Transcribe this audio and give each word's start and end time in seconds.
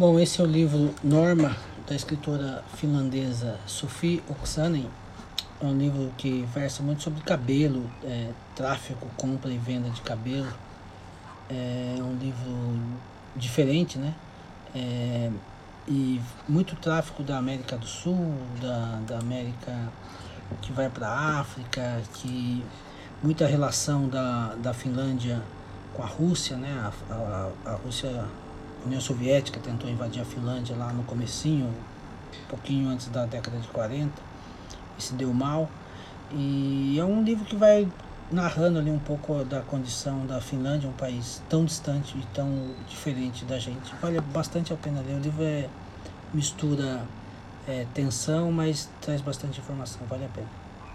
Bom, 0.00 0.18
esse 0.18 0.40
é 0.40 0.44
o 0.44 0.46
livro 0.46 0.94
Norma, 1.04 1.54
da 1.86 1.94
escritora 1.94 2.64
finlandesa 2.74 3.60
Sophie 3.66 4.22
Oksanen. 4.30 4.88
É 5.60 5.66
um 5.66 5.76
livro 5.76 6.10
que 6.16 6.40
versa 6.54 6.82
muito 6.82 7.02
sobre 7.02 7.20
cabelo, 7.20 7.84
é, 8.02 8.30
tráfico, 8.56 9.06
compra 9.18 9.52
e 9.52 9.58
venda 9.58 9.90
de 9.90 10.00
cabelo. 10.00 10.50
É 11.50 11.96
um 12.00 12.14
livro 12.14 12.80
diferente, 13.36 13.98
né? 13.98 14.14
É, 14.74 15.30
e 15.86 16.18
muito 16.48 16.74
tráfico 16.76 17.22
da 17.22 17.36
América 17.36 17.76
do 17.76 17.86
Sul, 17.86 18.38
da, 18.58 19.00
da 19.06 19.18
América 19.18 19.92
que 20.62 20.72
vai 20.72 20.88
para 20.88 21.08
a 21.08 21.40
África, 21.40 22.00
que 22.14 22.64
muita 23.22 23.46
relação 23.46 24.08
da, 24.08 24.54
da 24.54 24.72
Finlândia 24.72 25.42
com 25.92 26.02
a 26.02 26.06
Rússia, 26.06 26.56
né? 26.56 26.90
A, 27.10 27.14
a, 27.14 27.72
a 27.72 27.74
Rússia 27.74 28.26
União 28.84 29.00
Soviética 29.00 29.60
tentou 29.60 29.90
invadir 29.90 30.22
a 30.22 30.24
Finlândia 30.24 30.76
lá 30.76 30.92
no 30.92 31.02
comecinho, 31.04 31.66
um 31.66 32.48
pouquinho 32.48 32.88
antes 32.88 33.08
da 33.08 33.26
década 33.26 33.58
de 33.58 33.68
40, 33.68 34.10
e 34.98 35.02
se 35.02 35.14
deu 35.14 35.32
mal. 35.32 35.68
E 36.32 36.98
é 36.98 37.04
um 37.04 37.22
livro 37.22 37.44
que 37.44 37.56
vai 37.56 37.88
narrando 38.30 38.78
ali 38.78 38.90
um 38.90 38.98
pouco 38.98 39.44
da 39.44 39.60
condição 39.60 40.24
da 40.26 40.40
Finlândia, 40.40 40.88
um 40.88 40.92
país 40.92 41.42
tão 41.48 41.64
distante 41.64 42.16
e 42.16 42.22
tão 42.34 42.48
diferente 42.88 43.44
da 43.44 43.58
gente. 43.58 43.94
Vale 44.00 44.20
bastante 44.20 44.72
a 44.72 44.76
pena 44.76 45.00
ler. 45.00 45.16
O 45.16 45.20
livro 45.20 45.42
é 45.42 45.68
mistura 46.32 47.02
é, 47.66 47.86
tensão, 47.92 48.52
mas 48.52 48.88
traz 49.00 49.20
bastante 49.20 49.60
informação. 49.60 50.00
Vale 50.08 50.24
a 50.24 50.28
pena. 50.28 50.69